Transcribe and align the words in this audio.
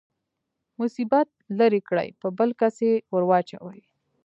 مصیبت 0.81 1.29
لرې 1.59 1.81
کړي 1.89 2.09
په 2.21 2.27
بل 2.37 2.49
کس 2.59 2.75
يې 2.87 2.93
ورواچوي. 3.13 3.81